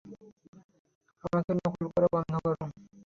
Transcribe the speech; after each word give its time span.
আমাকে 1.23 1.51
নকল 1.57 1.83
করা 1.93 2.07
বন্ধ 2.13 2.31
করো! 2.43 2.63